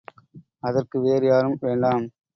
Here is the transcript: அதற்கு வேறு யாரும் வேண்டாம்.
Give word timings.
அதற்கு 0.59 0.97
வேறு 1.01 1.25
யாரும் 1.27 1.57
வேண்டாம். 1.61 2.05